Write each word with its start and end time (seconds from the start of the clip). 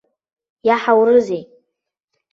Иаҳаурызеи. 0.67 1.43